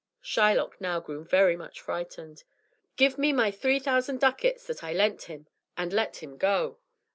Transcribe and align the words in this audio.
Shylock 0.23 0.71
now 0.81 0.99
grew 0.99 1.23
very 1.23 1.55
much 1.55 1.79
frightened. 1.79 2.43
"Give 2.95 3.19
me 3.19 3.31
my 3.31 3.51
three 3.51 3.77
thousand 3.77 4.19
ducats 4.19 4.65
that 4.65 4.83
I 4.83 4.93
lent 4.93 5.25
him, 5.25 5.45
and 5.77 5.93
let 5.93 6.23
him 6.23 6.37
go." 6.37 6.79